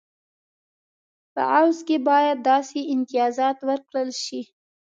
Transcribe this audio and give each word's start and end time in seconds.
په 1.33 1.41
عوض 1.55 1.77
کې 1.87 1.97
باید 2.09 2.37
داسې 2.49 2.79
امتیازات 2.93 3.57
ورکړل 3.69 4.09
شي. 4.23 4.41